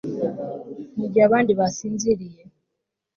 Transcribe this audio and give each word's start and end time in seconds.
Mugihe 0.97 1.21
abandi 1.27 1.51
basinziriye 1.59 2.41